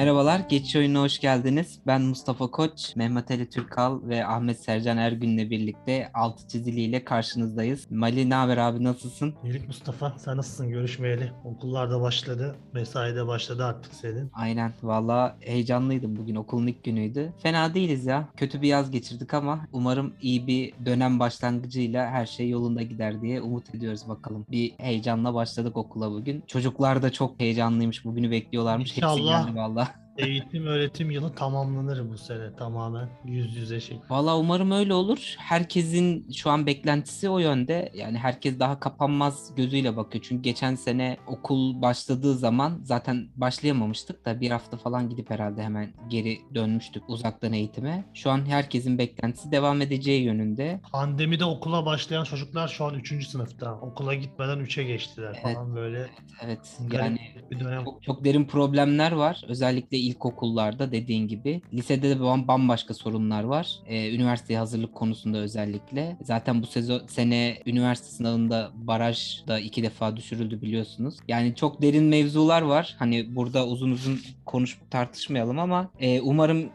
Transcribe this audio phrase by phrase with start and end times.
[0.00, 1.78] Merhabalar, Geçiş Oyununa hoş geldiniz.
[1.86, 7.90] Ben Mustafa Koç, Mehmet Ali Türkal ve Ahmet Sercan Ergün'le birlikte altı çiziliyle karşınızdayız.
[7.90, 9.34] Mali ne haber abi, nasılsın?
[9.44, 11.32] İyilik Mustafa, sen nasılsın görüşmeyeli?
[11.44, 14.30] Okullar da başladı, mesai de başladı artık senin.
[14.32, 17.32] Aynen, valla heyecanlıydım bugün, okulun ilk günüydü.
[17.42, 22.48] Fena değiliz ya, kötü bir yaz geçirdik ama umarım iyi bir dönem başlangıcıyla her şey
[22.48, 24.46] yolunda gider diye umut ediyoruz bakalım.
[24.50, 26.44] Bir heyecanla başladık okula bugün.
[26.46, 28.90] Çocuklar da çok heyecanlıymış, bugünü bekliyorlarmış.
[28.90, 29.46] Hepsi İnşallah.
[29.46, 29.89] geldi valla.
[30.26, 33.98] Eğitim öğretim yılı tamamlanır bu sene tamamen yüz yüze şey.
[34.10, 35.34] Valla umarım öyle olur.
[35.38, 37.92] Herkesin şu an beklentisi o yönde.
[37.94, 40.24] Yani herkes daha kapanmaz gözüyle bakıyor.
[40.28, 45.92] Çünkü geçen sene okul başladığı zaman zaten başlayamamıştık da bir hafta falan gidip herhalde hemen
[46.08, 48.04] geri dönmüştük uzaktan eğitime.
[48.14, 50.80] Şu an herkesin beklentisi devam edeceği yönünde.
[50.92, 53.26] Pandemide okula başlayan çocuklar şu an 3.
[53.28, 53.74] sınıfta.
[53.74, 55.54] Okula gitmeden 3'e geçtiler Evet.
[55.54, 56.06] falan böyle
[56.42, 57.18] Evet garip yani
[57.50, 57.84] bir dönem.
[57.84, 59.42] çok, çok derin problemler var.
[59.48, 61.62] Özellikle ilkokullarda dediğin gibi.
[61.72, 63.70] Lisede de bam- bambaşka sorunlar var.
[63.86, 66.16] Ee, üniversiteye hazırlık konusunda özellikle.
[66.22, 71.14] Zaten bu sezon sene üniversite sınavında baraj da iki defa düşürüldü biliyorsunuz.
[71.28, 72.94] Yani çok derin mevzular var.
[72.98, 76.68] Hani burada uzun uzun konuşup tartışmayalım ama e, umarım e,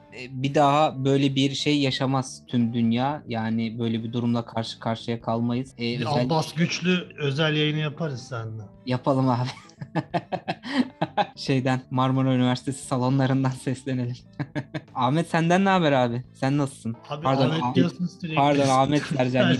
[0.43, 3.23] bir daha böyle bir şey yaşamaz tüm dünya.
[3.27, 5.73] Yani böyle bir durumla karşı karşıya kalmayız.
[5.77, 8.63] Ee, özel- Abbas Güçlü özel yayını yaparız seninle.
[8.85, 9.49] Yapalım abi.
[11.35, 14.15] Şeyden Marmara Üniversitesi salonlarından seslenelim.
[14.95, 16.23] Ahmet senden ne haber abi?
[16.33, 16.95] Sen nasılsın?
[17.09, 18.35] Abi Pardon, Ahmet Ahmet- diyorsun sürekli.
[18.35, 19.55] Pardon Ahmet Sercan.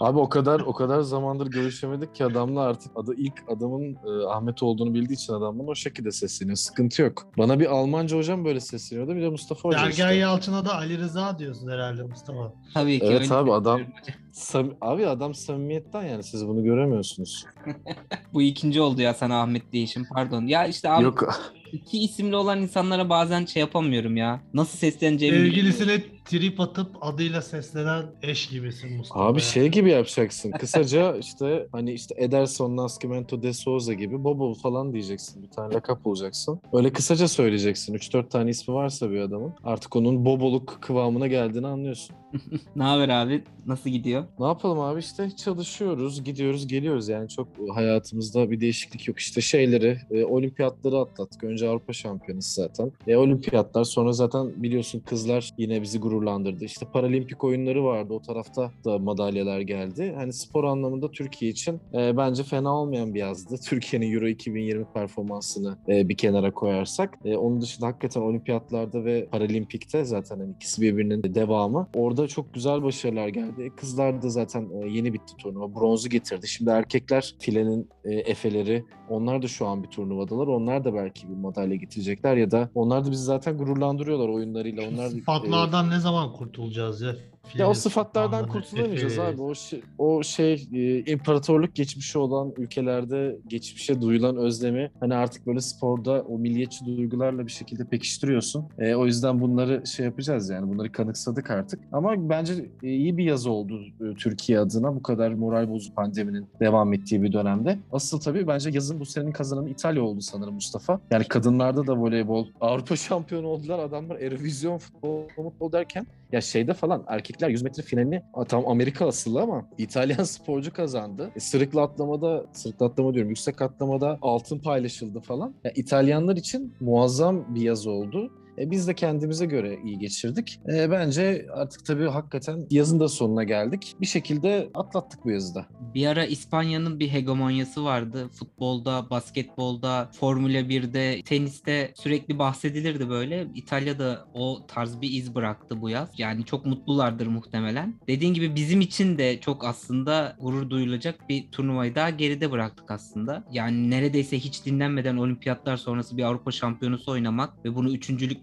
[0.00, 4.62] Abi o kadar o kadar zamandır görüşemedik ki adamla artık adı ilk adamın e, Ahmet
[4.62, 6.56] olduğunu bildiği için adam bana o şekilde sesleniyor.
[6.56, 7.26] Sıkıntı yok.
[7.38, 9.16] Bana bir Almanca hocam böyle sesleniyordu.
[9.16, 10.14] Bir de Mustafa Hoca Sergen işte.
[10.14, 12.52] Yalçın'a da Ali Rıza diyorsun herhalde Mustafa.
[12.74, 14.23] Tabii ki Evet abi, adam- sesleniyorum hocam.
[14.34, 17.44] Sam- abi adam samimiyetten yani siz bunu göremiyorsunuz.
[18.32, 20.46] Bu ikinci oldu ya sana Ahmet değişim pardon.
[20.46, 21.40] Ya işte abi Yok
[21.74, 24.40] iki isimli olan insanlara bazen şey yapamıyorum ya.
[24.54, 25.38] Nasıl sesleneceğimi.
[25.38, 29.26] Sevgilisine trip atıp adıyla seslenen eş gibisin Mustafa.
[29.26, 29.44] abi ya.
[29.44, 30.50] şey gibi yapacaksın.
[30.50, 35.42] Kısaca işte hani işte Ederson, Nascimento de Souza gibi Bobo falan diyeceksin.
[35.42, 36.60] Bir tane lakap bulacaksın.
[36.72, 37.94] Öyle kısaca söyleyeceksin.
[37.94, 39.54] 3-4 tane ismi varsa bir adamın.
[39.64, 42.16] Artık onun boboluk kıvamına geldiğini anlıyorsun.
[42.76, 43.44] Ne haber abi?
[43.66, 44.24] Nasıl gidiyor?
[44.38, 49.18] Ne yapalım abi işte çalışıyoruz, gidiyoruz, geliyoruz yani çok hayatımızda bir değişiklik yok.
[49.18, 51.44] İşte şeyleri, e, olimpiyatları atlattık.
[51.44, 52.92] Önce Avrupa şampiyonası zaten.
[53.06, 56.64] E, olimpiyatlar sonra zaten biliyorsun kızlar yine bizi gururlandırdı.
[56.64, 58.12] İşte paralimpik oyunları vardı.
[58.12, 60.14] O tarafta da madalyalar geldi.
[60.16, 63.56] Hani spor anlamında Türkiye için e, bence fena olmayan bir yazdı.
[63.68, 67.18] Türkiye'nin Euro 2020 performansını e, bir kenara koyarsak.
[67.24, 71.88] E, onun dışında hakikaten olimpiyatlarda ve paralimpikte zaten hani ikisi birbirinin devamı.
[71.94, 73.62] Orada çok güzel başarılar geldi.
[73.62, 75.74] E, Kızlar da zaten e, yeni bitti turnuva.
[75.74, 76.48] Bronzu getirdi.
[76.48, 80.46] Şimdi erkekler filenin e, efeleri onlar da şu an bir turnuvadalar.
[80.46, 84.82] Onlar da belki bir madalya getirecekler ya da onlar da bizi zaten gururlandırıyorlar oyunlarıyla.
[84.82, 87.14] Onlar da, e, Sıfatlardan ne zaman kurtulacağız ya?
[87.54, 89.42] Ya o sıfatlardan kurtulamayacağız abi.
[89.42, 95.60] O şey, o şey e, imparatorluk geçmişi olan ülkelerde geçmişe duyulan özlemi hani artık böyle
[95.60, 98.68] sporda o milliyetçi duygularla bir şekilde pekiştiriyorsun.
[98.78, 101.80] E, o yüzden bunları şey yapacağız yani bunları kanıksadık artık.
[101.92, 106.46] Ama bence e, iyi bir yaz oldu e, Türkiye adına bu kadar moral bozucu pandeminin
[106.60, 107.78] devam ettiği bir dönemde.
[107.92, 111.00] Asıl tabii bence yazın bu senenin kazananı İtalya oldu sanırım Mustafa.
[111.10, 117.04] Yani kadınlarda da voleybol Avrupa şampiyonu oldular adamlar Eurovision futbol, futbol derken ya şeyde falan
[117.08, 121.30] erkekler 100 metre finalini tam Amerika asıllı ama İtalyan sporcu kazandı.
[121.36, 125.54] E, sırıkla atlamada, sırıkla atlama diyorum yüksek atlamada altın paylaşıldı falan.
[125.64, 128.30] Ya, İtalyanlar için muazzam bir yaz oldu.
[128.58, 130.60] E, biz de kendimize göre iyi geçirdik.
[130.74, 133.96] E, bence artık tabii hakikaten yazın da sonuna geldik.
[134.00, 135.66] Bir şekilde atlattık bu yazı da.
[135.94, 138.28] Bir ara İspanya'nın bir hegemonyası vardı.
[138.28, 143.46] Futbolda, basketbolda, Formula 1'de, teniste sürekli bahsedilirdi böyle.
[143.54, 146.08] İtalya'da o tarz bir iz bıraktı bu yaz.
[146.18, 147.94] Yani çok mutlulardır muhtemelen.
[148.08, 153.44] Dediğin gibi bizim için de çok aslında gurur duyulacak bir turnuvayı daha geride bıraktık aslında.
[153.52, 157.88] Yani neredeyse hiç dinlenmeden olimpiyatlar sonrası bir Avrupa şampiyonası oynamak ve bunu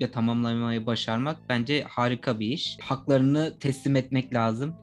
[0.01, 2.77] üçüncülükle tamamlamayı başarmak bence harika bir iş.
[2.81, 4.75] Haklarını teslim etmek lazım.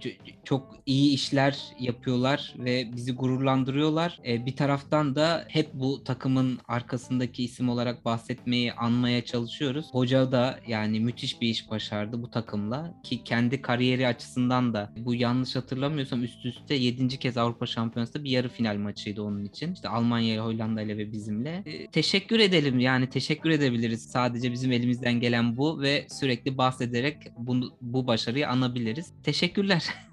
[0.49, 4.21] Çok iyi işler yapıyorlar ve bizi gururlandırıyorlar.
[4.27, 9.87] Ee, bir taraftan da hep bu takımın arkasındaki isim olarak bahsetmeyi anmaya çalışıyoruz.
[9.93, 15.15] Hoca da yani müthiş bir iş başardı bu takımla ki kendi kariyeri açısından da bu
[15.15, 17.19] yanlış hatırlamıyorsam üst üste 7.
[17.19, 19.73] kez Avrupa Şampiyonası'nda bir yarı final maçıydı onun için.
[19.73, 21.63] İşte Almanya ile Hollanda ile ve bizimle.
[21.67, 24.03] Ee, teşekkür edelim yani teşekkür edebiliriz.
[24.11, 29.13] Sadece bizim elimizden gelen bu ve sürekli bahsederek bunu, bu başarıyı anabiliriz.
[29.23, 29.85] Teşekkürler.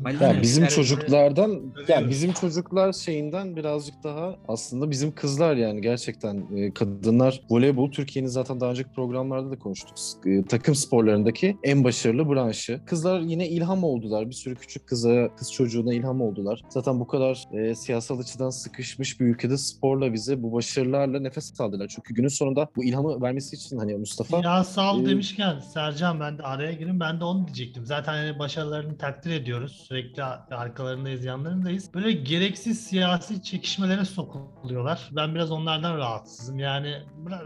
[0.00, 0.22] Maalesef.
[0.22, 1.56] Ya bizim Yani- çocuklardan ya
[1.96, 2.10] Övüyoruz.
[2.10, 8.60] bizim çocuklar şeyinden birazcık daha aslında bizim kızlar yani gerçekten e, kadınlar voleybol Türkiye'nin zaten
[8.60, 9.94] daha önceki programlarda da konuştuk.
[10.26, 12.80] E, takım sporlarındaki en başarılı branşı.
[12.86, 14.28] Kızlar yine ilham oldular.
[14.28, 16.62] Bir sürü küçük kıza, kız çocuğuna ilham oldular.
[16.68, 21.88] Zaten bu kadar e, siyasal açıdan sıkışmış bir ülkede sporla bize bu başarılarla nefes aldılar.
[21.94, 26.42] Çünkü günün sonunda bu ilhamı vermesi için hani Mustafa Siyasal Ee, demişken Sercan ben de
[26.42, 27.00] araya gireyim.
[27.00, 27.86] Ben de onu diyecektim.
[27.86, 29.84] Zaten hani başarılarını takdir ediyoruz.
[29.88, 30.22] Sürekli
[30.54, 31.94] arkalarındayız, yanlarındayız.
[31.94, 35.10] Böyle gereksiz siyasi çekişmelere sokuluyorlar.
[35.16, 36.58] Ben biraz onlardan rahatsızım.
[36.58, 36.94] Yani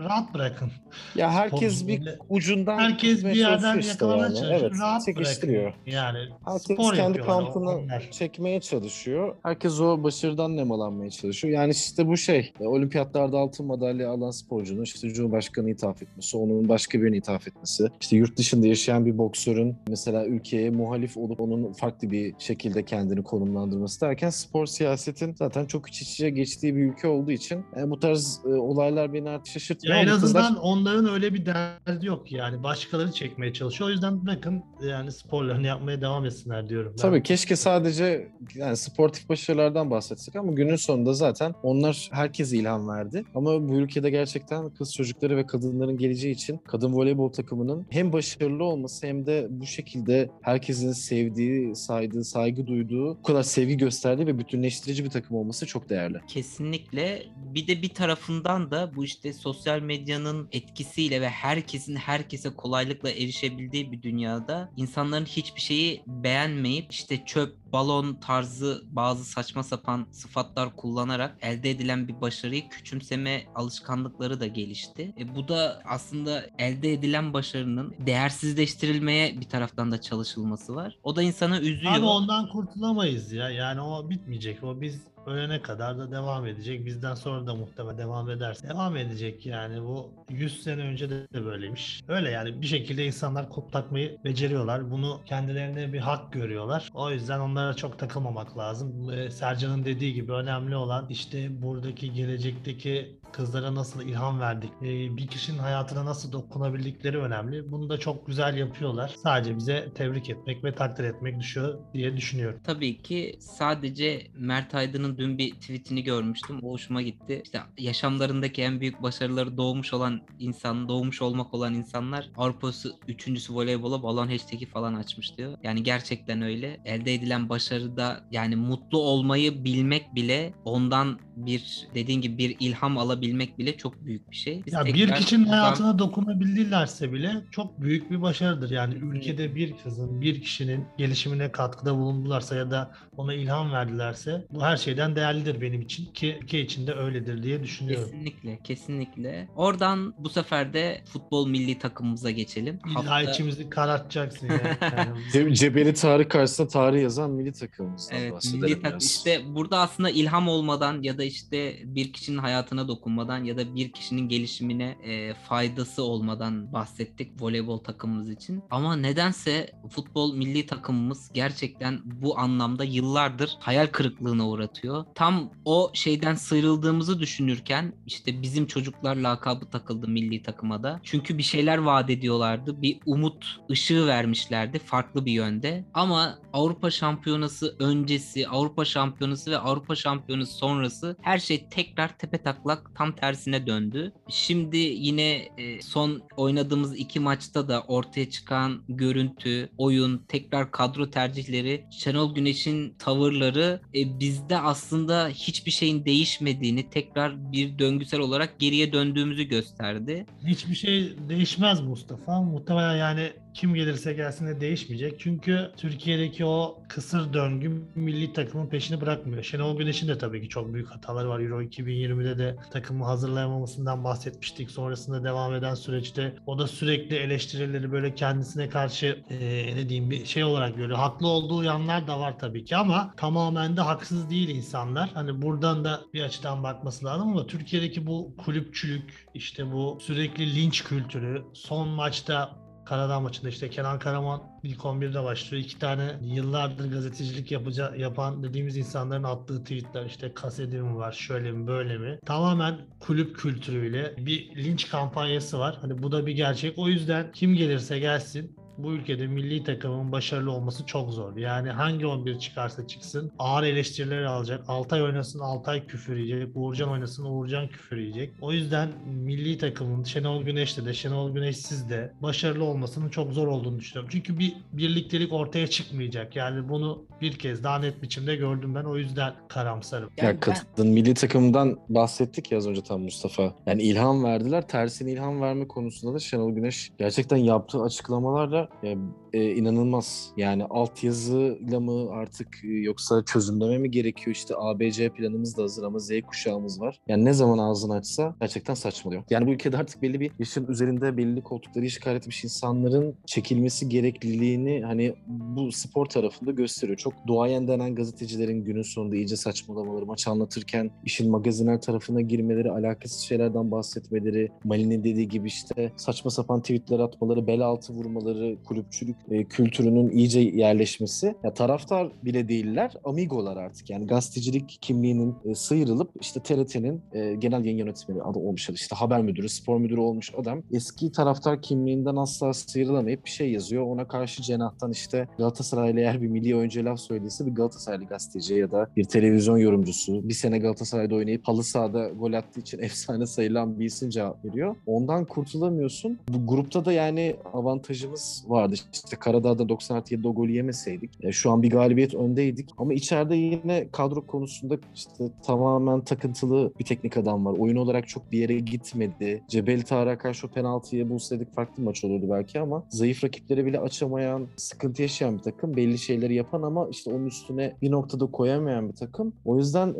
[0.01, 0.71] rahat bırakın.
[1.15, 4.61] ya herkes Sporcu bir böyle- ucundan Herkes bir yerden yakalamaya çalışıyor.
[4.61, 5.63] Evet, rahat çekiştiriyor.
[5.63, 5.81] bırakın.
[5.91, 8.09] Yani Herkes spor kendi onlar.
[8.11, 9.37] çekmeye çalışıyor.
[9.43, 11.55] Herkes o başarıdan nemalanmaya çalışıyor.
[11.55, 16.69] Yani işte bu şey, e, olimpiyatlarda altın madalya alan sporcunun işte Cumhurbaşkanı ithaf etmesi, onun
[16.69, 21.73] başka birine ithaf etmesi, işte yurt dışında yaşayan bir boksörün mesela ülkeye muhalif olup onun
[21.73, 27.09] farklı bir şekilde kendini konumlandırması derken spor siyasetin zaten çok iç içe geçtiği bir ülke
[27.09, 29.97] olduğu için e, bu tarz e, olaylar beni artık şaşırtmıyor.
[29.97, 32.63] Ya en azından onların öyle bir derdi yok yani.
[32.63, 33.89] Başkaları çekmeye çalışıyor.
[33.91, 36.93] O yüzden bırakın yani sporlarını yapmaya devam etsinler diyorum.
[36.93, 42.89] Ben- Tabii keşke sadece yani sportif başarılardan bahsetsek ama günün sonunda zaten onlar herkese ilham
[42.89, 43.25] verdi.
[43.35, 48.65] Ama bu ülkede gerçekten kız çocukları ve kadınların geleceği için kadın voleybol takımının hem başarılı
[48.65, 54.39] olması hem de bu şekilde herkesin sevdiği, saydığı, saygı duyduğu, bu kadar sevgi gösterdiği ve
[54.39, 56.21] bütünleştirici bir takım olması çok değerli.
[56.29, 57.27] Kesinlikle.
[57.37, 63.93] Bir de bir tarafından da bu işte sosyal medyanın etkisiyle ve herkesin herkese kolaylıkla erişebildiği
[63.93, 71.37] bir dünyada insanların hiçbir şeyi beğenmeyip işte çöp, balon tarzı bazı saçma sapan sıfatlar kullanarak
[71.43, 75.15] elde edilen bir başarıyı küçümseme alışkanlıkları da gelişti.
[75.19, 80.99] E, bu da aslında elde edilen başarının değersizleştirilmeye bir taraftan da çalışılması var.
[81.03, 81.93] O da insana üzüyor.
[81.93, 83.51] Abi ondan kurtulamayız ya.
[83.51, 84.65] Yani o bitmeyecek.
[84.65, 86.87] O biz ölene kadar da devam edecek.
[86.87, 89.83] Bizden sonra da muhtemelen devam ederse devam edecek yani.
[89.83, 92.03] Bu 100 sene önce de, böyleymiş.
[92.09, 94.91] Öyle yani bir şekilde insanlar kop takmayı beceriyorlar.
[94.91, 96.91] Bunu kendilerine bir hak görüyorlar.
[96.95, 99.11] O yüzden onlara çok takılmamak lazım.
[99.11, 104.71] Ee, Sercan'ın dediği gibi önemli olan işte buradaki gelecekteki kızlara nasıl ilham verdik,
[105.17, 107.73] bir kişinin hayatına nasıl dokunabildikleri önemli.
[107.73, 109.15] Bunu da çok güzel yapıyorlar.
[109.23, 112.61] Sadece bize tebrik etmek ve takdir etmek düşüyor diye düşünüyorum.
[112.65, 116.61] Tabii ki sadece Mert Aydın'ın dün bir tweetini görmüştüm.
[116.63, 117.41] O hoşuma gitti.
[117.45, 124.03] İşte yaşamlarındaki en büyük başarıları doğmuş olan insan, doğmuş olmak olan insanlar Avrupa'sı üçüncüsü voleybola
[124.03, 125.59] balon hashtag'i falan açmış diyor.
[125.63, 126.81] Yani gerçekten öyle.
[126.85, 133.59] Elde edilen başarıda yani mutlu olmayı bilmek bile ondan bir dediğin gibi bir ilham alabilmek
[133.59, 134.63] bile çok büyük bir şey.
[134.67, 138.71] Biz Ya bir kişinin buradan- hayatına dokunabildilerse bile çok büyük bir başarıdır.
[138.71, 144.63] Yani ülkede bir kızın, bir kişinin gelişimine katkıda bulundularsa ya da ona ilham verdilerse bu
[144.63, 148.05] her şeyden değerlidir benim için ki ülke için de öyledir diye düşünüyorum.
[148.11, 149.49] Kesinlikle, kesinlikle.
[149.57, 152.79] Oradan bu sefer de futbol milli takımımıza geçelim.
[152.91, 154.79] İlla Hafta- içimizi karartacaksın ya.
[154.83, 159.79] Yani Ce- Cebeli tarih karşısında tarih yazan milli takımımızdan Evet, bahsedelim milli tak- işte burada
[159.79, 164.97] aslında ilham olmadan ya da işte bir kişinin hayatına dokunmadan ya da bir kişinin gelişimine
[165.05, 168.63] e, faydası olmadan bahsettik voleybol takımımız için.
[168.71, 175.05] Ama nedense futbol milli takımımız gerçekten bu anlamda yıllardır hayal kırıklığına uğratıyor.
[175.15, 181.01] Tam o şeyden sıyrıldığımızı düşünürken işte bizim çocuklar lakabı takıldı milli takıma da.
[181.03, 182.83] Çünkü bir şeyler vaat ediyorlardı.
[182.83, 185.85] Bir umut ışığı vermişlerdi farklı bir yönde.
[185.95, 192.97] Ama Avrupa Şampiyonası öncesi, Avrupa Şampiyonası ve Avrupa Şampiyonası sonrası her şey tekrar tepe taklak
[192.99, 194.13] tam tersine döndü.
[194.29, 201.85] Şimdi yine e, son oynadığımız iki maçta da ortaya çıkan görüntü, oyun, tekrar kadro tercihleri,
[201.91, 209.45] Şenol Güneş'in tavırları e, bizde aslında hiçbir şeyin değişmediğini, tekrar bir döngüsel olarak geriye döndüğümüzü
[209.45, 210.27] gösterdi.
[210.47, 212.43] hiçbir şey değişmez Mustafa.
[212.43, 215.21] Muhtemelen yani kim gelirse gelsin de değişmeyecek.
[215.21, 219.43] Çünkü Türkiye'deki o kısır döngü milli takımın peşini bırakmıyor.
[219.43, 221.41] Şenol Güneş'in de tabii ki çok büyük hataları var.
[221.41, 224.71] Euro 2020'de de takımı hazırlayamamasından bahsetmiştik.
[224.71, 230.25] Sonrasında devam eden süreçte o da sürekli eleştirileri böyle kendisine karşı eee, ne diyeyim bir
[230.25, 230.99] şey olarak görüyor.
[230.99, 235.11] Haklı olduğu yanlar da var tabii ki ama tamamen de haksız değil insanlar.
[235.15, 240.85] Hani buradan da bir açıdan bakması lazım ama Türkiye'deki bu kulüpçülük işte bu sürekli linç
[240.85, 245.65] kültürü son maçta Karadağ maçında işte Kenan Karaman ilk 11'de başlıyor.
[245.65, 251.53] İki tane yıllardır gazetecilik yapaca, yapan dediğimiz insanların attığı tweetler işte kaseti mi var şöyle
[251.53, 252.19] mi böyle mi.
[252.27, 255.79] Tamamen kulüp kültürüyle bir linç kampanyası var.
[255.81, 256.79] Hani bu da bir gerçek.
[256.79, 261.37] O yüzden kim gelirse gelsin bu ülkede milli takımın başarılı olması çok zor.
[261.37, 264.65] Yani hangi 11 çıkarsa çıksın ağır eleştiriler alacak.
[264.69, 266.49] Altay oynasın Altay küfür yiyecek.
[266.55, 268.31] Uğurcan oynasın Uğurcan küfür yiyecek.
[268.41, 273.79] O yüzden milli takımın Şenol Güneş'te de Şenol Güneş'siz de başarılı olmasının çok zor olduğunu
[273.79, 274.11] düşünüyorum.
[274.13, 276.37] Çünkü bir birliktelik ortaya çıkmayacak.
[276.37, 278.85] Yani bunu bir kez daha net biçimde gördüm ben.
[278.85, 280.11] O yüzden karamsarım.
[280.17, 283.55] Yani ya ben- kadın milli takımdan bahsettik ya az önce tam Mustafa.
[283.67, 284.69] Yani ilham verdiler.
[284.69, 288.95] Tersine ilham verme konusunda da Şenol Güneş gerçekten yaptığı açıklamalarla Yeah,
[289.33, 290.31] e, inanılmaz.
[290.37, 294.37] Yani altyazıyla mı artık e, yoksa çözümleme mi gerekiyor?
[294.37, 297.01] İşte ABC planımız da hazır ama Z kuşağımız var.
[297.09, 299.23] Yani ne zaman ağzını açsa gerçekten saçmalıyor.
[299.31, 304.83] Yani bu ülkede artık belli bir yaşın üzerinde belli koltukları işgal etmiş insanların çekilmesi gerekliliğini
[304.85, 306.99] hani bu spor tarafında gösteriyor.
[306.99, 313.21] Çok duayen denen gazetecilerin günün sonunda iyice saçmalamaları, maç anlatırken işin magazinel tarafına girmeleri, alakasız
[313.21, 319.45] şeylerden bahsetmeleri, Mali'nin dediği gibi işte saçma sapan tweetler atmaları, bel altı vurmaları, kulüpçülük e,
[319.45, 321.35] kültürünün iyice yerleşmesi.
[321.45, 323.91] Ya taraftar bile değiller, amigolar artık.
[323.91, 329.23] Yani gazetecilik kimliğinin e, sıyrılıp işte TRT'nin e, genel yayın yönetmeni adı olmuş işte haber
[329.23, 333.83] müdürü, spor müdürü olmuş adam eski taraftar kimliğinden asla sıyrılamayıp bir şey yazıyor.
[333.83, 338.71] Ona karşı cenahtan işte Galatasaraylı eğer bir milli oyuncu laf söylediyse bir Galatasaraylı gazeteci ya
[338.71, 343.81] da bir televizyon yorumcusu bir sene Galatasaray'da oynayıp halı sahada gol attığı için efsane sayılan
[343.81, 344.77] bir isim cevap veriyor.
[344.87, 346.19] Ondan kurtulamıyorsun.
[346.29, 348.75] Bu grupta da yani avantajımız vardı.
[349.17, 351.11] Karadağ'da 90 artı 7'de o yemeseydik.
[351.25, 352.69] e, şu an bir galibiyet öndeydik.
[352.79, 357.55] Ama içeride yine kadro konusunda işte tamamen takıntılı bir teknik adam var.
[357.59, 359.43] Oyun olarak çok bir yere gitmedi.
[359.49, 364.47] Cebel Tarık'a karşı o penaltıyı bulsaydık farklı maç olurdu belki ama zayıf rakipleri bile açamayan,
[364.57, 365.77] sıkıntı yaşayan bir takım.
[365.77, 369.33] Belli şeyleri yapan ama işte onun üstüne bir noktada koyamayan bir takım.
[369.45, 369.95] O yüzden e,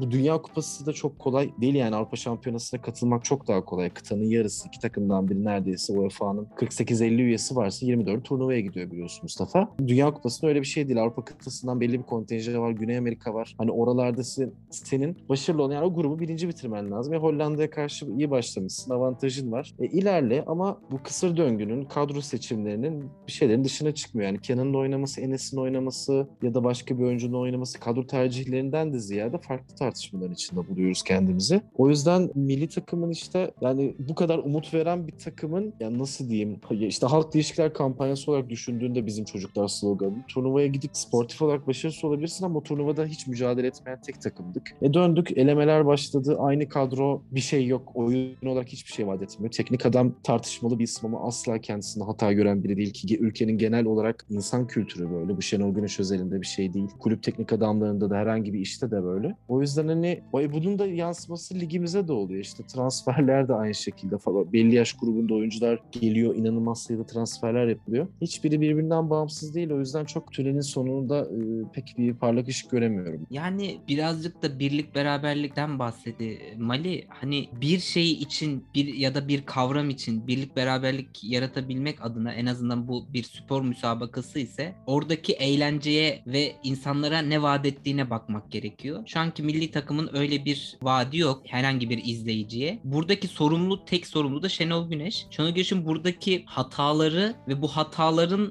[0.00, 3.90] bu Dünya Kupası da çok kolay değil yani Avrupa Şampiyonası'na katılmak çok daha kolay.
[3.90, 9.74] Kıtanın yarısı iki takımdan biri neredeyse UEFA'nın 48-50 üyesi varsa 24 turnuvaya gidiyor biliyorsun Mustafa.
[9.86, 11.02] Dünya Kupası'nda öyle bir şey değil.
[11.02, 12.70] Avrupa kıtasından belli bir kontenjan var.
[12.70, 13.54] Güney Amerika var.
[13.58, 17.12] Hani oralarda sen- senin başarılı olan yani o grubu birinci bitirmen lazım.
[17.12, 18.92] Ve Hollanda'ya karşı iyi başlamışsın.
[18.92, 19.74] Avantajın var.
[19.80, 24.26] E, ilerle ama bu kısır döngünün kadro seçimlerinin bir şeylerin dışına çıkmıyor.
[24.26, 29.38] Yani Kenan'ın oynaması, Enes'in oynaması ya da başka bir oyuncunun oynaması kadro tercihlerinden de ziyade
[29.38, 31.60] farklı tartışmaların içinde buluyoruz kendimizi.
[31.74, 36.60] O yüzden milli takımın işte yani bu kadar umut veren bir takımın yani nasıl diyeyim
[36.70, 42.44] işte halk ilişkiler kampanyası olarak düşündüğünde bizim çocuklar sloganı turnuvaya gidip sportif olarak başarısız olabilirsin
[42.44, 44.72] ama turnuvada hiç mücadele etmeyen tek takımdık.
[44.82, 49.52] E döndük elemeler başladı aynı kadro bir şey yok oyun olarak hiçbir şey vaat etmiyor.
[49.52, 53.84] Teknik adam tartışmalı bir isim ama asla kendisinde hata gören biri değil ki ülkenin genel
[53.84, 55.36] olarak insan kültürü böyle.
[55.36, 56.88] Bu Şenol Güneş özelinde bir şey değil.
[56.98, 59.36] Kulüp teknik adamlarında da herhangi bir işte de böyle.
[59.48, 62.40] O yüzden hani bunun da yansıması ligimize de oluyor.
[62.40, 64.52] İşte transferler de aynı şekilde falan.
[64.52, 66.34] Belli yaş grubunda oyuncular geliyor.
[66.34, 68.07] inanılmaz sayıda transferler yapılıyor.
[68.20, 69.70] Hiçbiri birbirinden bağımsız değil.
[69.70, 73.26] O yüzden çok tünelin sonunda e, pek bir parlak ışık göremiyorum.
[73.30, 77.04] Yani birazcık da birlik beraberlikten bahsetti Mali.
[77.08, 82.46] Hani bir şey için bir ya da bir kavram için birlik beraberlik yaratabilmek adına en
[82.46, 89.02] azından bu bir spor müsabakası ise oradaki eğlenceye ve insanlara ne vaat ettiğine bakmak gerekiyor.
[89.06, 92.78] Şu anki milli takımın öyle bir vaadi yok herhangi bir izleyiciye.
[92.84, 95.26] Buradaki sorumlu tek sorumlu da Şenol Güneş.
[95.30, 97.97] Şenol Güneş'in buradaki hataları ve bu hataların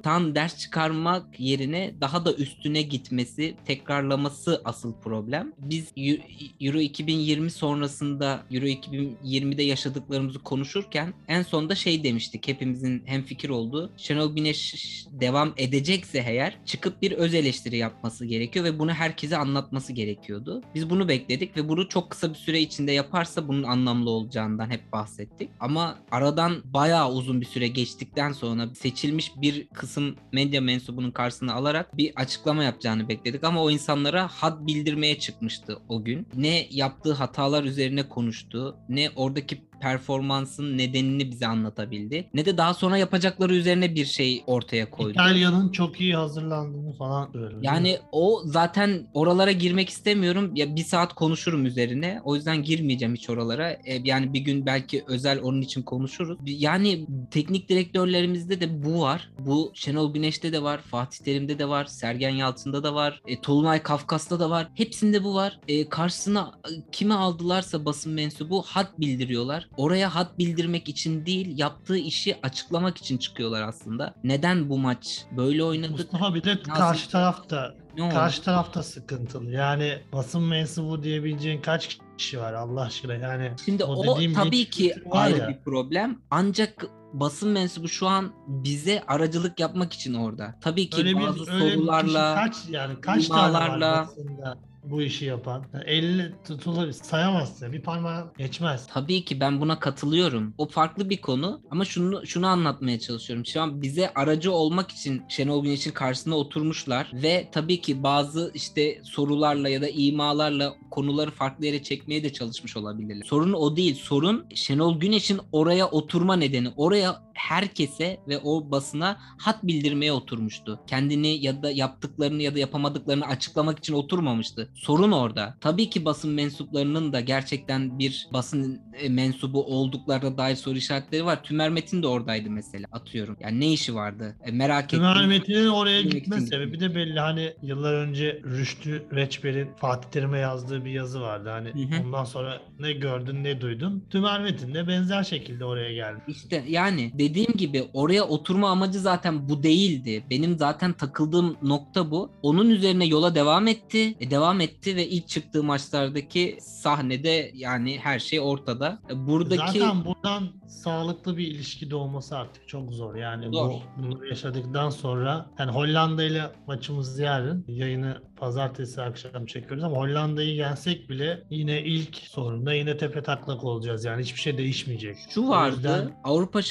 [0.02, 5.52] tam ders çıkarmak yerine daha da üstüne gitmesi, tekrarlaması asıl problem.
[5.58, 6.20] Biz Eu-
[6.60, 13.90] Euro 2020 sonrasında Euro 2020'de yaşadıklarımızı konuşurken en sonda şey demiştik hepimizin hemfikir olduğu.
[13.96, 14.74] Şenol Güneş
[15.20, 20.62] devam edecekse eğer çıkıp bir öz eleştiri yapması gerekiyor ve bunu herkese anlatması gerekiyordu.
[20.74, 24.92] Biz bunu bekledik ve bunu çok kısa bir süre içinde yaparsa bunun anlamlı olacağından hep
[24.92, 25.50] bahsettik.
[25.60, 31.96] Ama aradan bayağı uzun bir süre geçtikten sonra seçilmiş bir kısım medya mensubunun karşısına alarak
[31.96, 36.28] bir açıklama yapacağını bekledik ama o insanlara had bildirmeye çıkmıştı o gün.
[36.36, 42.30] Ne yaptığı hatalar üzerine konuştu, ne oradaki performansın nedenini bize anlatabildi.
[42.34, 45.10] Ne de daha sonra yapacakları üzerine bir şey ortaya koydu.
[45.10, 47.58] İtalya'nın çok iyi hazırlandığını falan söyledi.
[47.62, 50.50] Yani o zaten oralara girmek istemiyorum.
[50.54, 52.20] Ya bir saat konuşurum üzerine.
[52.24, 53.70] O yüzden girmeyeceğim hiç oralara.
[53.70, 56.38] E, yani bir gün belki özel onun için konuşuruz.
[56.44, 59.30] Yani teknik direktörlerimizde de bu var.
[59.38, 60.80] Bu Şenol Güneş'te de var.
[60.80, 61.84] Fatih Terim'de de var.
[61.84, 63.22] Sergen Yalçın'da da var.
[63.26, 64.68] E, Tolunay Kafkas'ta da var.
[64.74, 65.60] Hepsinde bu var.
[65.68, 69.67] E, karşısına e, kimi aldılarsa basın mensubu hat bildiriyorlar.
[69.76, 74.14] Oraya hat bildirmek için değil yaptığı işi açıklamak için çıkıyorlar aslında.
[74.24, 75.90] Neden bu maç böyle oynadık?
[75.90, 79.50] Mustafa bir de Nasıl- karşı tarafta Ne karşı tarafta sıkıntılı.
[79.50, 83.52] Yani basın mensubu diyebileceğin kaç kişi var Allah aşkına yani.
[83.64, 85.48] Şimdi o o, tabii ki ayrı ya.
[85.48, 86.20] bir problem.
[86.30, 90.54] Ancak basın mensubu şu an bize aracılık yapmak için orada.
[90.60, 94.58] Tabii ki Öyle bir, bazı öyle bir sorularla kişi kaç yani kaç tane var basında
[94.90, 95.64] bu işi yapan?
[95.74, 97.72] Yani 50 tutulur sayamazsın.
[97.72, 98.86] Bir parmağın geçmez.
[98.86, 100.54] Tabii ki ben buna katılıyorum.
[100.58, 103.46] O farklı bir konu ama şunu şunu anlatmaya çalışıyorum.
[103.46, 109.00] Şu an bize aracı olmak için Şenol Güneş'in karşısına oturmuşlar ve tabii ki bazı işte
[109.04, 113.24] sorularla ya da imalarla konuları farklı yere çekmeye de çalışmış olabilirler.
[113.26, 113.94] Sorun o değil.
[113.94, 116.68] Sorun Şenol Güneş'in oraya oturma nedeni.
[116.76, 120.80] Oraya herkese ve o basına hat bildirmeye oturmuştu.
[120.86, 124.68] Kendini ya da yaptıklarını ya da yapamadıklarını açıklamak için oturmamıştı.
[124.74, 125.56] Sorun orada.
[125.60, 131.42] Tabii ki basın mensuplarının da gerçekten bir basın e, mensubu olduklarına dair soru işaretleri var.
[131.42, 133.36] Tümer Metin de oradaydı mesela atıyorum.
[133.40, 134.36] Yani ne işi vardı?
[134.44, 134.98] E, merak ettim.
[134.98, 137.20] Tümer Metin'in oraya gitme sebebi de belli.
[137.20, 141.48] Hani yıllar önce Rüştü Reçber'in Fatih Terim'e yazdığı bir yazı vardı.
[141.48, 142.02] Hani Hı hı.
[142.06, 144.04] ondan sonra ne gördün ne duydun.
[144.10, 146.20] Tümer Metin de benzer şekilde oraya geldi.
[146.28, 150.24] İşte yani dediğim gibi oraya oturma amacı zaten bu değildi.
[150.30, 152.30] Benim zaten takıldığım nokta bu.
[152.42, 154.14] Onun üzerine yola devam etti.
[154.20, 158.98] E, devam etti ve ilk çıktığı maçlardaki sahnede yani her şey ortada.
[159.10, 163.14] E, Buradaki Zaten buradan sağlıklı bir ilişki doğması artık çok zor.
[163.14, 163.70] Yani Zor.
[163.70, 167.64] bu bunları yaşadıktan sonra yani Hollanda ile maçımız yarın.
[167.68, 174.04] Yayını pazartesi akşam çekiyoruz ama Hollanda'yı yensek bile yine ilk sorunda yine tepe taklak olacağız.
[174.04, 175.16] Yani hiçbir şey değişmeyecek.
[175.30, 175.76] Şu vardı.
[175.76, 176.62] yüzden- Avrupa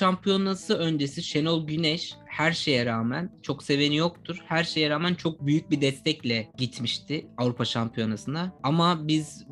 [0.47, 1.23] Şampiyonası öncesi?
[1.23, 4.37] Şenol Güneş her şeye rağmen çok seveni yoktur.
[4.45, 8.51] Her şeye rağmen çok büyük bir destekle gitmişti Avrupa Şampiyonası'na.
[8.63, 9.45] Ama biz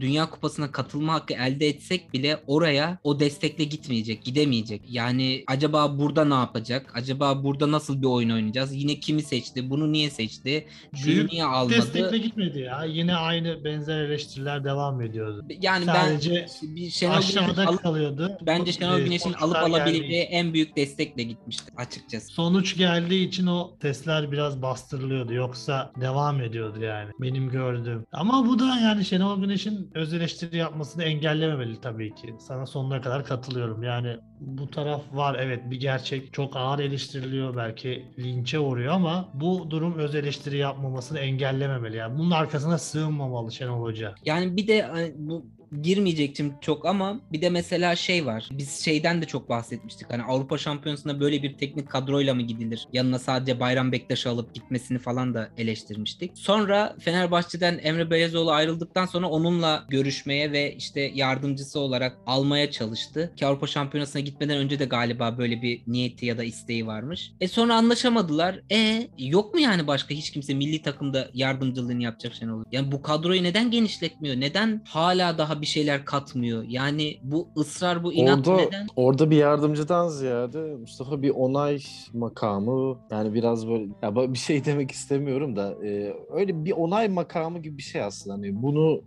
[0.00, 4.82] Dünya Kupası'na katılma hakkı elde etsek bile oraya o destekle gitmeyecek, gidemeyecek.
[4.88, 6.92] Yani acaba burada ne yapacak?
[6.94, 8.74] Acaba burada nasıl bir oyun oynayacağız?
[8.74, 9.70] Yine kimi seçti?
[9.70, 10.66] Bunu niye seçti?
[10.94, 11.76] Şunu niye almadı?
[11.76, 12.84] Destekle gitmedi ya.
[12.84, 15.46] Yine aynı benzer eleştiriler devam ediyordu.
[15.60, 18.38] Yani Sadece ben bir Şenol Aşağıda alıp kalıyordu.
[18.46, 22.32] Bence Şenol Ee, Güneş'in alıp alabileceği en büyük destekle gitmişti açıkçası.
[22.32, 25.34] Sonuç geldiği için o sesler biraz bastırılıyordu.
[25.34, 27.10] Yoksa devam ediyordu yani.
[27.20, 28.04] Benim gördüğüm.
[28.12, 32.34] Ama bu da yani Şenol Güneş'in öz eleştiri yapmasını engellememeli tabii ki.
[32.38, 33.82] Sana sonuna kadar katılıyorum.
[33.82, 36.32] Yani bu taraf var evet bir gerçek.
[36.32, 37.56] Çok ağır eleştiriliyor.
[37.56, 41.96] Belki linçe uğruyor ama bu durum öz eleştiri yapmamasını engellememeli.
[41.96, 44.14] Yani bunun arkasına sığınmamalı Şenol Hoca.
[44.24, 45.46] Yani bir de hani, bu
[45.82, 48.48] girmeyecektim çok ama bir de mesela şey var.
[48.52, 50.10] Biz şeyden de çok bahsetmiştik.
[50.10, 52.88] Hani Avrupa Şampiyonası'na böyle bir teknik kadroyla mı gidilir?
[52.92, 56.32] Yanına sadece Bayram Bektaş'ı alıp gitmesini falan da eleştirmiştik.
[56.34, 63.32] Sonra Fenerbahçe'den Emre Belezoğlu ayrıldıktan sonra onunla görüşmeye ve işte yardımcısı olarak almaya çalıştı.
[63.36, 67.32] Ki Avrupa Şampiyonası'na gitmeden önce de galiba böyle bir niyeti ya da isteği varmış.
[67.40, 68.60] E sonra anlaşamadılar.
[68.72, 72.64] E yok mu yani başka hiç kimse milli takımda yardımcılığını yapacak Şenol?
[72.72, 74.40] Yani bu kadroyu neden genişletmiyor?
[74.40, 76.64] Neden hala daha bir şeyler katmıyor?
[76.68, 78.86] Yani bu ısrar, bu inat Orada neden?
[78.96, 81.78] orada bir yardımcıdan ziyade Mustafa bir onay
[82.12, 87.58] makamı yani biraz böyle ya bir şey demek istemiyorum da e, öyle bir onay makamı
[87.58, 89.02] gibi bir şey aslında hani bunu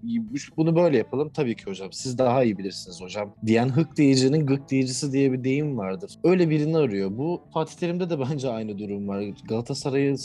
[0.58, 4.70] bunu böyle yapalım tabii ki hocam siz daha iyi bilirsiniz hocam diyen hık diyicinin gık
[4.70, 6.12] diyicisi diye bir deyim vardır.
[6.24, 7.18] Öyle birini arıyor.
[7.18, 9.24] Bu Fatih Terim'de de bence aynı durum var.
[9.50, 10.16] Galatasaray'ı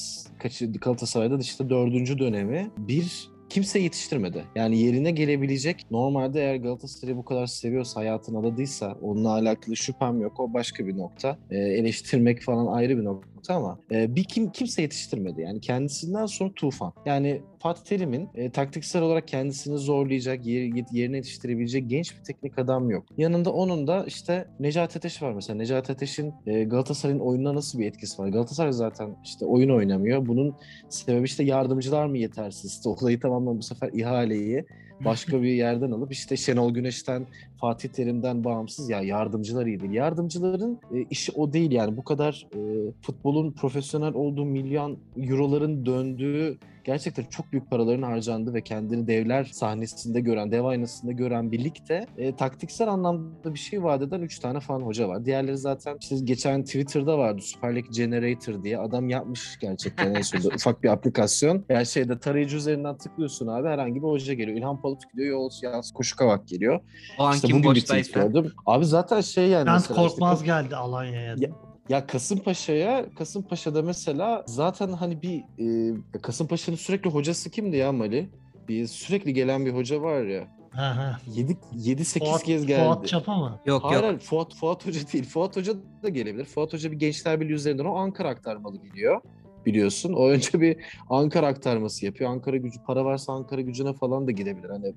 [0.81, 4.45] Galatasaray'da da işte dördüncü dönemi bir kimse yetiştirmedi.
[4.55, 10.41] Yani yerine gelebilecek normalde eğer Galatasaray'ı bu kadar seviyorsa hayatına adadıysa onunla alakalı şüphem yok.
[10.41, 11.39] O başka bir nokta.
[11.51, 15.41] Ee, eleştirmek falan ayrı bir nokta ama e, bir kim kimse yetiştirmedi.
[15.41, 16.93] Yani kendisinden sonra Tufan.
[17.07, 22.91] Yani Fatih Terim'in e, taktiksel olarak kendisini zorlayacak, yer, yerine yetiştirebilecek genç bir teknik adam
[22.91, 23.07] yok.
[23.19, 25.57] Yanında onun da işte Necati Ateş var mesela.
[25.57, 28.29] Necati Ateş'in e, Galatasaray'ın oyununa nasıl bir etkisi var?
[28.29, 30.27] Galatasaray zaten işte oyun oynamıyor.
[30.27, 30.55] Bunun
[30.89, 32.73] sebebi işte yardımcılar mı yetersiz?
[32.73, 34.65] İşte olayı tamamen bu sefer ihaleyi
[35.05, 37.27] başka bir yerden alıp işte Şenol Güneş'ten,
[37.61, 39.81] Fatih Terim'den bağımsız ya yardımcılar iyi.
[39.93, 42.59] Yardımcıların e, işi o değil yani bu kadar e,
[43.03, 50.21] futbolun profesyonel olduğu milyon euroların döndüğü gerçekten çok büyük paraların harcandığı ve kendini devler sahnesinde
[50.21, 54.61] gören, dev aynasında gören bir ligde e, taktiksel anlamda bir şey vaat eden 3 tane
[54.61, 55.25] falan hoca var.
[55.25, 58.79] Diğerleri zaten işte geçen Twitter'da vardı Süper Lig Generator diye.
[58.79, 61.65] Adam yapmış gerçekten en sonunda ufak bir aplikasyon.
[61.69, 64.59] Yani şeyde tarayıcı üzerinden tıklıyorsun abi herhangi bir hoca geliyor.
[64.59, 66.81] İlhan Palut gidiyor, Yavuz Yaz Koşukavak geliyor.
[67.19, 68.27] O an İşte kim bugün bir tweet boştaysa.
[68.29, 68.53] gördüm.
[68.67, 71.35] Abi zaten şey yani Bent mesela işte Korkmaz geldi Alanya'ya.
[71.39, 71.51] Ya-
[71.91, 78.31] ya Kasımpaşa'ya, Kasımpaşa'da mesela zaten hani bir e, Kasımpaşa'nın sürekli hocası kimdi ya Mali?
[78.69, 80.49] Bir sürekli gelen bir hoca var ya.
[80.71, 81.21] Ha, ha.
[81.35, 82.85] 7 7 8 Fuat, kez geldi.
[82.85, 83.61] Fuat Çapa mı?
[83.67, 84.21] Yok Hayır, yok.
[84.21, 85.25] Fuat, Fuat Hoca değil.
[85.25, 86.45] Fuat Hoca da gelebilir.
[86.45, 89.21] Fuat Hoca bir Gençler Birliği üzerinden o Ankara aktarmalı gidiyor.
[89.67, 90.13] Biliyorsun.
[90.13, 90.77] O önce bir
[91.11, 92.31] Ankara aktarması yapıyor.
[92.31, 94.71] Ankara gücü para varsa Ankara gücüne falan da gidebilir.
[94.71, 94.95] Hani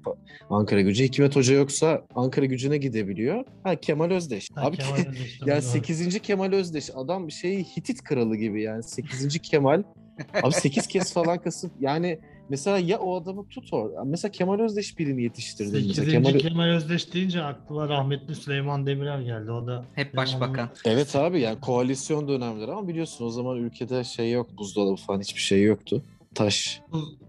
[0.50, 3.46] Ankara gücü Hikmet Hoca yoksa Ankara gücüne gidebiliyor.
[3.64, 4.50] Ha Kemal Özdeş.
[4.56, 4.98] Ha, Abi Kemal
[5.46, 5.72] yani doğru.
[5.72, 6.20] 8.
[6.20, 9.40] Kemal Özdeş adam bir şey Hitit kralı gibi yani 8.
[9.42, 9.84] Kemal
[10.44, 13.90] abi 8 kez falan kasıp yani mesela ya o adamı tut or.
[14.06, 15.72] Mesela Kemal Özdeş birini yetiştirdi.
[15.74, 16.12] Mesela 8.
[16.12, 16.40] Kemal...
[16.40, 16.70] Kemal...
[16.70, 19.52] Özdeş deyince aklıma rahmetli Süleyman Demirel geldi.
[19.52, 20.70] O da Hep başbakan.
[20.86, 25.42] Evet abi yani koalisyon dönemleri ama biliyorsun o zaman ülkede şey yok buzdolabı falan hiçbir
[25.42, 26.04] şey yoktu.
[26.36, 26.82] Taş.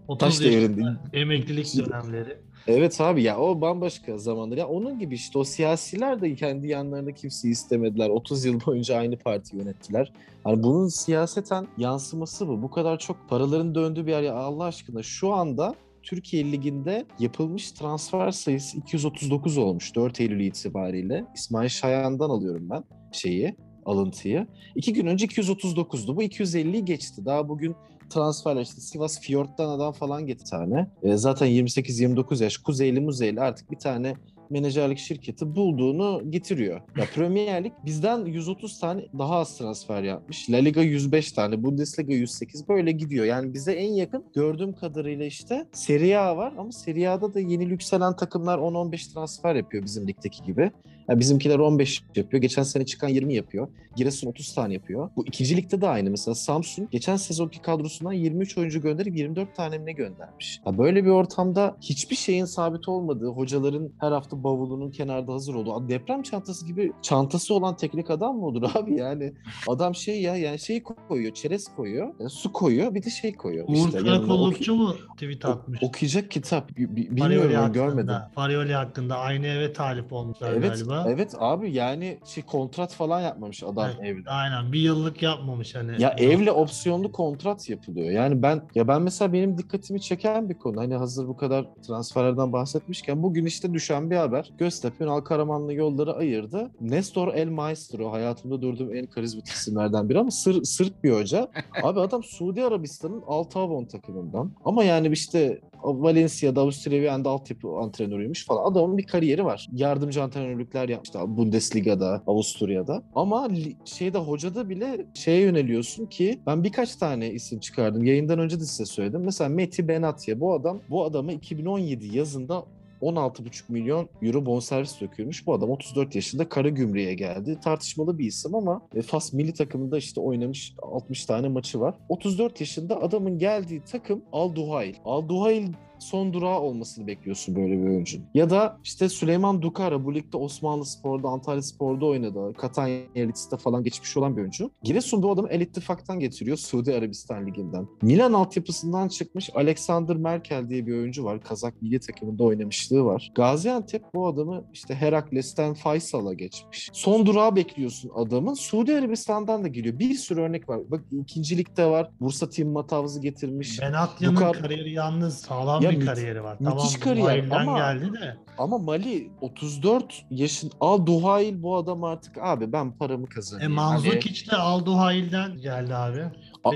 [0.07, 0.83] 30 Taş devrinde.
[1.13, 2.37] emeklilik dönemleri.
[2.67, 4.57] Evet abi ya o bambaşka zamandır.
[4.57, 8.09] Ya onun gibi işte o siyasiler de kendi yanlarında kimseyi istemediler.
[8.09, 10.13] 30 yıl boyunca aynı parti yönettiler.
[10.43, 12.61] Hani bunun siyaseten yansıması bu.
[12.61, 14.21] Bu kadar çok paraların döndüğü bir yer.
[14.21, 21.25] Ya Allah aşkına şu anda Türkiye Ligi'nde yapılmış transfer sayısı 239 olmuş 4 Eylül itibariyle.
[21.35, 24.47] İsmail Şayan'dan alıyorum ben şeyi, alıntıyı.
[24.75, 26.15] İki gün önce 239'du.
[26.15, 27.25] Bu 250'yi geçti.
[27.25, 27.75] Daha bugün
[28.09, 30.87] transferler işte Sivas Fiyort'tan adam falan getirdi tane.
[31.03, 34.15] E, zaten 28-29 yaş Kuzeyli Muzeyli artık bir tane
[34.49, 36.81] menajerlik şirketi bulduğunu getiriyor.
[36.97, 40.49] Ya Premier Lig bizden 130 tane daha az transfer yapmış.
[40.49, 43.25] La Liga 105 tane, Bundesliga 108 böyle gidiyor.
[43.25, 47.65] Yani bize en yakın gördüğüm kadarıyla işte Serie A var ama Serie A'da da yeni
[47.65, 50.71] yükselen takımlar 10-15 transfer yapıyor bizim ligdeki gibi.
[51.09, 52.41] Yani bizimkiler 15 yapıyor.
[52.41, 53.67] Geçen sene çıkan 20 yapıyor.
[53.95, 55.09] Giresun 30 tane yapıyor.
[55.15, 56.09] Bu ikinci ligde de aynı.
[56.09, 60.59] Mesela Samsun geçen sezonki kadrosundan 23 oyuncu gönderip 24 tane mi ne göndermiş.
[60.65, 65.89] Ya böyle bir ortamda hiçbir şeyin sabit olmadığı, hocaların her hafta bavulunun kenarda hazır olduğu,
[65.89, 69.33] deprem çantası gibi çantası olan teknik adam mı olur abi yani?
[69.67, 73.65] Adam şey ya yani şey koyuyor, çerez koyuyor, e, su koyuyor, bir de şey koyuyor.
[73.67, 73.99] Uğur işte.
[73.99, 75.79] Karakollukçu mu tweet atmış?
[75.83, 76.71] okuyacak kitap.
[76.75, 77.85] Farioli Bilmiyorum hakkında.
[77.85, 78.15] görmedim.
[78.35, 80.94] Farioli hakkında aynı eve talip olmuşlar Evet, galiba.
[81.07, 84.29] Evet abi yani şey kontrat falan yapmamış adam Evet, evle.
[84.29, 86.01] Aynen bir yıllık yapmamış hani.
[86.01, 88.09] Ya evle opsiyonlu kontrat yapılıyor.
[88.09, 90.81] Yani ben ya ben mesela benim dikkatimi çeken bir konu.
[90.81, 94.51] Hani hazır bu kadar transferlerden bahsetmişken bugün işte düşen bir haber.
[94.57, 96.71] Göztepe Ünal Karamanlı yolları ayırdı.
[96.81, 101.47] Nestor El Maestro hayatımda durduğum en karizmatik isimlerden biri ama sır, Sırp bir hoca.
[101.83, 104.51] Abi adam Suudi Arabistan'ın Altı Avon takımından.
[104.65, 108.71] Ama yani işte Valencia'da Avusturya altyapı antrenörüymüş falan.
[108.71, 109.67] Adamın bir kariyeri var.
[109.71, 113.03] Yardımcı antrenörlükler yapmıştı Bundesliga'da, Avusturya'da.
[113.15, 113.49] Ama
[113.85, 118.03] şeyde hocada bile şeye yöneliyorsun ki ben birkaç tane isim çıkardım.
[118.03, 119.21] Yayından önce de size söyledim.
[119.25, 122.65] Mesela Meti Benatya bu adam bu adamı 2017 yazında
[123.05, 125.47] 16,5 milyon euro bonservis dökülmüş.
[125.47, 127.59] Bu adam 34 yaşında kara gümrüğe geldi.
[127.63, 131.95] Tartışmalı bir isim ama e, Fas milli takımında işte oynamış 60 tane maçı var.
[132.09, 134.95] 34 yaşında adamın geldiği takım Al Duhail.
[135.05, 135.67] Al Duhail
[135.99, 138.25] son durağı olmasını bekliyorsun böyle bir oyuncunun.
[138.33, 142.53] Ya da işte Süleyman Dukara bu ligde Osmanlı Spor'da, Antalya Spor'da oynadı.
[142.57, 144.71] Katanya Elit'te falan geçmiş olan bir oyuncu.
[144.83, 147.87] Giresun bu adamı El İttifak'tan getiriyor Suudi Arabistan Ligi'nden.
[148.01, 151.41] Milan altyapısından çıkmış Alexander Merkel diye bir oyuncu var.
[151.43, 153.31] Kazak milli takımında oynamışlığı var.
[153.35, 156.89] Gaziantep bu adamı işte Herakles'ten Faysal'a geçmiş.
[156.93, 158.53] Son durağı bekliyorsun adamın.
[158.53, 159.99] Suudi Arabistan'dan da geliyor.
[159.99, 160.79] Bir sürü örnek var.
[160.91, 162.11] Bak ikincilikte var.
[162.19, 163.81] Bursa Team Matavz'ı getirmiş.
[163.81, 166.57] Benatya'nın Dukar- kariyeri yalnız sağlam Ya bir mü- kariyeri var.
[166.59, 168.37] müthiş tamam, kariyer Duhail'den ama- geldi de.
[168.57, 173.77] Ama Mali 34 yaşın Al Duhail bu adam artık abi ben paramı E, kazanayım.
[173.77, 176.23] Hani- Manzukic de Alduhail'den geldi abi.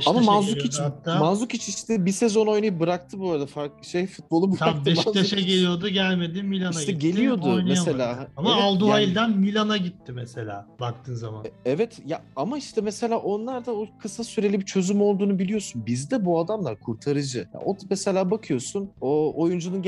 [0.05, 1.19] Ama Manzukic geliyordu hatta.
[1.19, 3.45] Manzukic işte bir sezon oynayıp bıraktı bu arada.
[3.45, 4.65] Fark şey futbolu bıraktı.
[4.75, 5.41] Tam Beşiktaş'a Manzukic.
[5.45, 7.07] geliyordu gelmedi Milan'a İşte gitti.
[7.11, 7.69] geliyordu oynayamadı.
[7.69, 8.27] mesela.
[8.37, 11.45] Ama Evet, Alduhail'den Milan'a gitti mesela baktığın zaman.
[11.65, 15.85] Evet ya ama işte mesela onlar da o kısa süreli bir çözüm olduğunu biliyorsun.
[15.85, 17.39] Bizde bu adamlar kurtarıcı.
[17.53, 19.81] Ya o mesela bakıyorsun o oyuncunun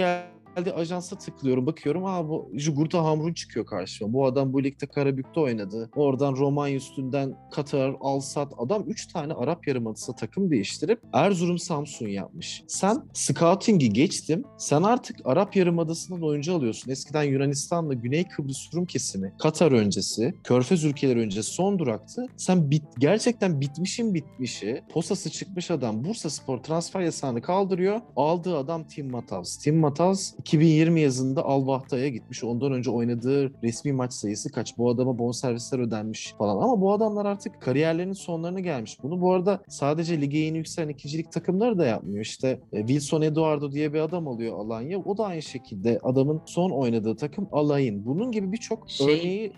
[0.58, 4.14] geldiği ajansa tıklıyorum bakıyorum aa bu Jugurta Hamrun çıkıyor karşıma.
[4.14, 5.90] Bu adam bu ligde Karabük'te oynadı.
[5.96, 12.64] Oradan Romanya üstünden Katar, Alsat adam 3 tane Arap Yarımadası takım değiştirip Erzurum Samsun yapmış.
[12.68, 14.44] Sen scouting'i geçtim.
[14.58, 16.92] Sen artık Arap Yarımadası'ndan oyuncu alıyorsun.
[16.92, 22.26] Eskiden Yunanistan'la Güney Kıbrıs Rum kesimi, Katar öncesi, Körfez ülkeleri öncesi son duraktı.
[22.38, 28.02] Sen bit, gerçekten bitmişin bitmişi, posası çıkmış adam Bursa Spor transfer yasağını kaldırıyor.
[28.16, 29.58] Aldığı adam Tim Matavs.
[29.58, 32.44] Tim Matavs 2020 yazında Al Bahta'ya gitmiş.
[32.44, 34.78] Ondan önce oynadığı resmi maç sayısı kaç?
[34.78, 36.64] Bu adama bonservisler ödenmiş falan.
[36.64, 38.98] Ama bu adamlar artık kariyerlerinin sonlarına gelmiş.
[39.04, 42.22] Bunu bu arada sadece lige yeni yükselen ikincilik takımları da yapmıyor.
[42.26, 45.00] İşte e, Wilson Eduardo diye bir adam alıyor Alanya.
[45.00, 48.06] O da aynı şekilde adamın son oynadığı takım Alay'ın.
[48.06, 49.52] Bunun gibi birçok Şey- örneği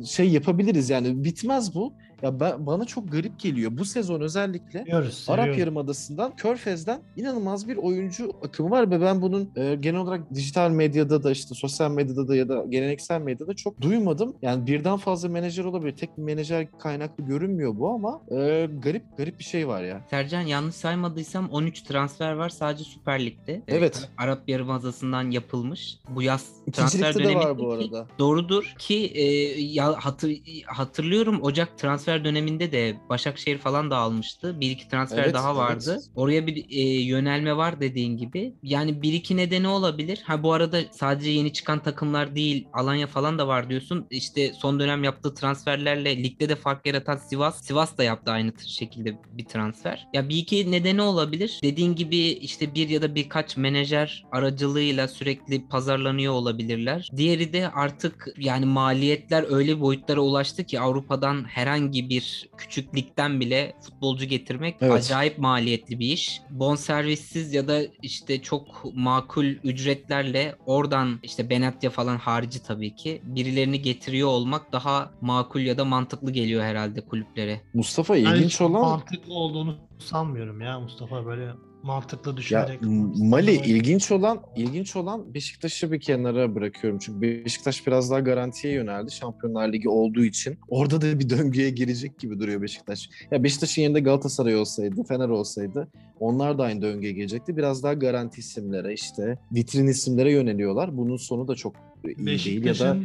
[0.00, 1.92] e, şey yapabiliriz yani bitmez bu.
[2.22, 3.72] Ya ben bana çok garip geliyor.
[3.78, 5.60] Bu sezon özellikle Seviyoruz, Arap seviyoruz.
[5.60, 11.22] Yarımadası'ndan, Körfez'den inanılmaz bir oyuncu akımı var ve ben bunun e, genel olarak dijital medyada
[11.22, 14.36] da işte sosyal medyada da ya da geleneksel medyada çok duymadım.
[14.42, 15.96] Yani birden fazla menajer olabilir.
[15.96, 20.00] Tek bir menajer kaynaklı görünmüyor bu ama e, garip garip bir şey var ya.
[20.10, 23.52] Sercan yanlış saymadıysam 13 transfer var sadece Süper Lig'de.
[23.52, 24.08] Ee, Evet.
[24.18, 25.98] Arap Yarımadası'ndan yapılmış.
[26.08, 28.06] Bu yaz İkinci transfer de dönemi var bu arada.
[28.18, 29.24] Doğrudur ki e,
[29.60, 30.32] ya hatır,
[30.66, 34.60] hatırlıyorum Ocak transfer döneminde de Başakşehir falan da almıştı.
[34.60, 35.84] Bir iki transfer Evet, daha vardı.
[35.92, 36.02] evet.
[36.14, 38.54] Oraya bir e, yönelme var dediğin gibi.
[38.62, 40.20] Yani bir iki nedeni olabilir.
[40.24, 44.06] Ha bu arada sadece yeni çıkan takımlar değil Alanya falan da var diyorsun.
[44.10, 47.64] İşte son dönem yaptığı transferlerle ligde de fark yaratan Sivas.
[47.64, 50.06] Sivas da yaptı aynı şekilde bir transfer.
[50.14, 51.60] Ya bir iki nedeni olabilir.
[51.62, 57.08] Dediğin gibi işte bir ya da birkaç menajer aracılığıyla sürekli pazarlanıyor olabilirler.
[57.16, 63.72] Diğeri de artık yani maliyetler öyle boyutlara ulaştı ki Avrupa'dan herhangi bir küçük ligden bile
[63.80, 64.92] futbolcu getirmek Evet.
[64.92, 66.40] acayip maliyetli bir iş.
[66.50, 73.82] Bonservissiz ya da işte çok makul ücretlerle oradan işte Benatya falan harici tabii ki birilerini
[73.82, 77.60] getiriyor olmak daha makul ya da mantıklı geliyor herhalde kulüplere.
[77.74, 81.52] Mustafa ilginç hiç olan mantıklı olduğunu sanmıyorum ya Mustafa böyle
[81.82, 82.82] mantıklı Ya düşünerek.
[82.82, 86.98] M- Mali ilginç olan ilginç olan Beşiktaş'ı bir kenara bırakıyorum.
[86.98, 90.58] Çünkü Beşiktaş biraz daha garantiye yöneldi Şampiyonlar Ligi olduğu için.
[90.68, 93.10] Orada da bir döngüye girecek gibi duruyor Beşiktaş.
[93.30, 95.88] Ya Beşiktaş'ın yerinde Galatasaray olsaydı, Fener olsaydı
[96.20, 97.56] onlar da aynı döngüye girecekti.
[97.56, 100.96] Biraz daha garanti isimlere işte vitrin isimlere yöneliyorlar.
[100.96, 101.76] Bunun sonu da çok
[102.18, 102.96] iyi değil ya da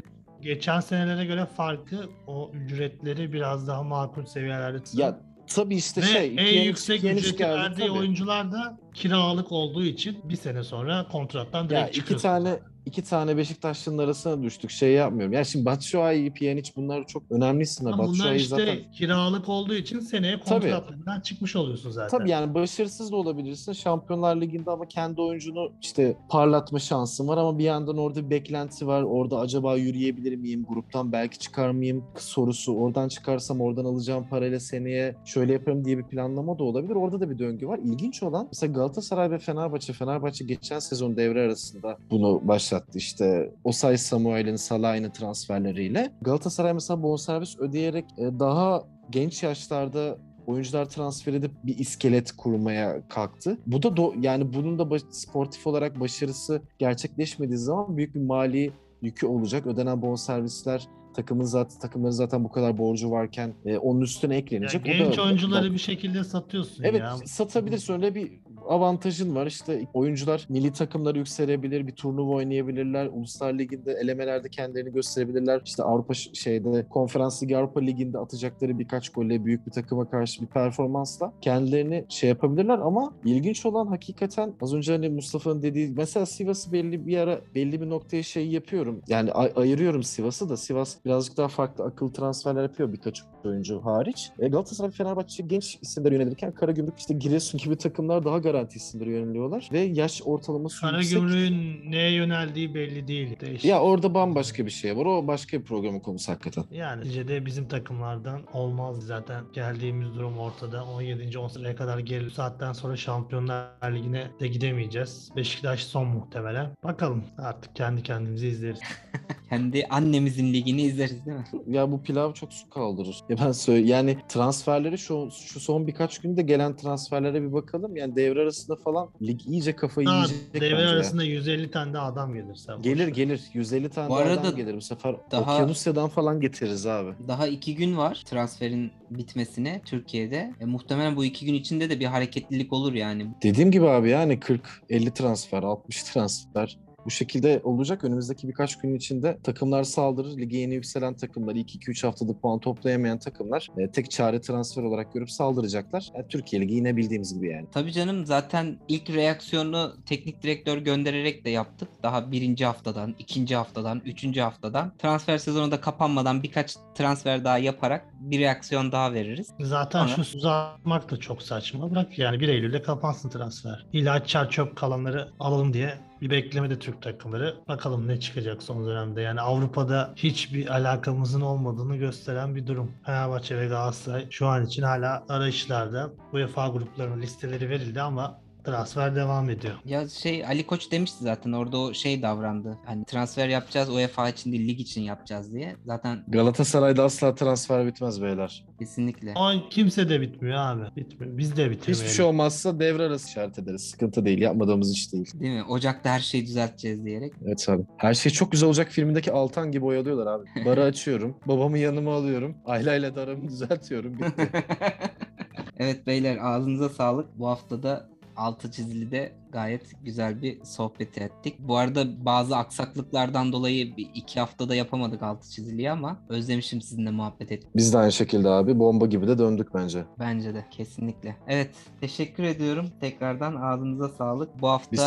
[0.41, 5.07] geçen senelere göre farkı o ücretleri biraz daha makul seviyelerde tutuyor.
[5.07, 5.19] ya
[5.55, 7.91] tabii işte Ve şey en yüksek Pjanic ücreti geldi verdiği tabii.
[7.91, 12.27] oyuncular da kiralık olduğu için bir sene sonra kontrattan direkt Ya iki çıkıyorsun.
[12.29, 14.69] tane iki tane Beşiktaşlı'nın arasına düştük.
[14.69, 15.33] Şey yapmıyorum.
[15.33, 17.97] Yani şimdi Batshuayi, Pjanic bunlar çok önemli isimler.
[17.97, 22.17] Bunlar işte zaten kiralık olduğu için seneye kontratlarından çıkmış oluyorsun zaten.
[22.17, 27.57] Tabii yani başarısız da olabilirsin Şampiyonlar Ligi'nde ama kendi oyuncunu işte parlatma şansın var ama
[27.57, 29.01] bir yandan orada bir beklenti var.
[29.01, 30.65] Orada acaba yürüyebilir miyim?
[30.69, 32.03] Gruptan belki çıkar mıyım?
[32.17, 32.73] Sorusu.
[32.73, 36.95] Oradan çıkarsam oradan alacağım parayla seneye şöyle yaparım diye bir planlama da olabilir.
[36.95, 37.79] Orada da bir döngü var.
[37.83, 39.93] İlginç olan mesela Galatasaray ve Fenerbahçe.
[39.93, 42.76] Fenerbahçe geçen sezon devre arasında bunu başlattı.
[42.95, 46.11] İşte Osay Samuel'in Salah'ın transferleriyle.
[46.21, 53.57] Galatasaray mesela bonservis ödeyerek e, daha genç yaşlarda oyuncular transfer edip bir iskelet kurmaya kalktı.
[53.67, 58.71] Bu da do- yani bunun da baş- sportif olarak başarısı gerçekleşmediği zaman büyük bir mali
[59.01, 59.67] yükü olacak.
[59.67, 64.81] Ödenen bonservisler takımın zaten takımların zaten bu kadar borcu varken e, onun üstüne Ya eklenecek.
[64.81, 67.15] O genç da- oyuncuları bir şekilde satıyorsun Evet ya.
[67.25, 68.31] satabilirsin öyle bir
[68.67, 69.47] avantajın var.
[69.47, 73.07] İşte oyuncular milli takımları yükselebilir, bir turnuva oynayabilirler.
[73.07, 75.61] Uluslar Ligi'nde elemelerde kendilerini gösterebilirler.
[75.65, 80.47] İşte Avrupa şeyde Konferans Ligi Avrupa Ligi'nde atacakları birkaç golle büyük bir takıma karşı bir
[80.47, 86.71] performansla kendilerini şey yapabilirler ama ilginç olan hakikaten az önce hani Mustafa'nın dediği mesela Sivas'ı
[86.71, 89.01] belli bir ara belli bir noktaya şey yapıyorum.
[89.07, 94.29] Yani ay- ayırıyorum Sivas'ı da Sivas birazcık daha farklı akıl transferler yapıyor birkaç oyuncu hariç.
[94.39, 99.69] E, Galatasaray Fenerbahçe genç isimlere yönelirken Karagümrük işte Giresun gibi takımlar daha garanti isimlere yöneliyorlar
[99.71, 100.91] ve yaş ortalaması yüksek.
[100.91, 103.39] Karagümrük'ün neye yöneldiği belli değil.
[103.39, 103.65] Değişik.
[103.65, 105.05] Ya orada bambaşka bir şey var.
[105.05, 106.63] O başka bir programın konusu hakikaten.
[106.71, 109.43] Yani neticede bizim takımlardan olmaz zaten.
[109.53, 110.85] Geldiğimiz durum ortada.
[110.85, 111.37] 17.
[111.39, 115.29] 10 sıraya kadar geri saatten sonra Şampiyonlar Ligi'ne de gidemeyeceğiz.
[115.35, 116.71] Beşiktaş son muhtemelen.
[116.83, 118.79] Bakalım artık kendi kendimizi izleriz.
[119.49, 121.43] Kendi annemizin ligini izleriz değil mi?
[121.67, 123.17] Ya bu pilav çok su kaldırır.
[123.29, 127.95] Ya ben söyle yani transferleri şu şu son birkaç günde gelen transferlere bir bakalım.
[127.95, 130.89] Yani devre arasında falan lig iyice kafayı Daha yiyecek devre ya.
[130.89, 132.73] arasında 150 tane de adam gelirse.
[132.77, 133.41] boş Gelir gelir.
[133.53, 134.75] 150 tane Bu arada adam gelir.
[134.75, 137.11] Bu sefer daha- Okyanusya'dan falan getiririz abi.
[137.27, 140.53] Daha iki gün var transferin bitmesine Türkiye'de.
[140.61, 143.27] E, muhtemelen bu iki gün içinde de bir hareketlilik olur yani.
[143.43, 146.77] Dediğim gibi abi yani 40-50 transfer, 60 transfer
[147.07, 148.03] bu şekilde olacak.
[148.03, 150.37] Önümüzdeki birkaç gün içinde takımlar saldırır.
[150.37, 155.13] Lige yeni yükselen takımlar, ilk 2-3 haftada puan toplayamayan takımlar e, tek çare transfer olarak
[155.13, 156.09] görüp saldıracaklar.
[156.15, 157.67] Yani Türkiye Ligi yine bildiğimiz gibi yani.
[157.71, 161.89] Tabii canım zaten ilk reaksiyonu teknik direktör göndererek de yaptık.
[162.03, 164.93] Daha birinci haftadan, ikinci haftadan, üçüncü haftadan.
[164.97, 169.47] Transfer sezonu da kapanmadan birkaç transfer daha yaparak bir reaksiyon daha veririz.
[169.59, 171.91] Zaten Sonra- şu uzatmak da çok saçma.
[171.91, 173.85] Bırak yani 1 Eylül'de kapansın transfer.
[173.93, 177.55] İlla çar çöp kalanları alalım diye bir beklemede Türk takımları.
[177.67, 179.21] Bakalım ne çıkacak son dönemde.
[179.21, 182.91] Yani Avrupa'da hiçbir alakamızın olmadığını gösteren bir durum.
[183.05, 186.11] Fenerbahçe ve Galatasaray şu an için hala arayışlarda.
[186.33, 189.73] UEFA gruplarının listeleri verildi ama Transfer devam ediyor.
[189.85, 192.77] Ya şey Ali Koç demişti zaten orada o şey davrandı.
[192.85, 195.75] Hani transfer yapacağız UEFA için değil lig için yapacağız diye.
[195.85, 198.65] Zaten Galatasaray'da asla transfer bitmez beyler.
[198.79, 199.33] kesinlikle.
[199.35, 200.95] O kimse de bitmiyor abi.
[200.95, 201.37] Bitmiyor.
[201.37, 201.93] Biz de bitemeyelim.
[201.93, 203.81] Hiçbir şey olmazsa devre arası işaret ederiz.
[203.81, 204.41] Sıkıntı değil.
[204.41, 205.39] Yapmadığımız iş değil.
[205.39, 205.63] Değil mi?
[205.63, 207.33] Ocak'ta her şeyi düzelteceğiz diyerek.
[207.45, 207.83] Evet abi.
[207.97, 210.45] Her şey çok güzel olacak filmindeki Altan gibi oyalıyorlar abi.
[210.65, 211.37] Barı açıyorum.
[211.45, 212.55] Babamı yanıma alıyorum.
[212.65, 214.13] Ayla ile de aramı düzeltiyorum.
[214.13, 214.49] Bitti.
[215.77, 217.39] evet beyler ağzınıza sağlık.
[217.39, 221.55] Bu haftada altı çizili de gayet güzel bir sohbet ettik.
[221.59, 227.51] Bu arada bazı aksaklıklardan dolayı bir iki haftada yapamadık altı çiziliyi ama özlemişim sizinle muhabbet
[227.51, 227.75] etmek.
[227.75, 228.79] Biz de aynı şekilde abi.
[228.79, 230.05] Bomba gibi de döndük bence.
[230.19, 231.35] Bence de kesinlikle.
[231.47, 232.85] Evet teşekkür ediyorum.
[233.01, 234.61] Tekrardan ağzınıza sağlık.
[234.61, 235.01] Bu hafta Biz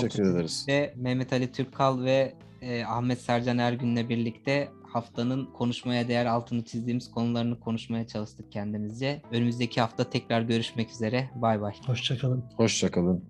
[0.00, 0.66] teşekkür ederiz.
[0.96, 7.60] Mehmet Ali Türkal ve e, Ahmet Sercan Ergün'le birlikte haftanın konuşmaya değer altını çizdiğimiz konularını
[7.60, 9.22] konuşmaya çalıştık kendimizce.
[9.32, 11.30] Önümüzdeki hafta tekrar görüşmek üzere.
[11.34, 11.72] Bay bay.
[11.86, 12.44] Hoşçakalın.
[12.56, 13.24] Hoşçakalın.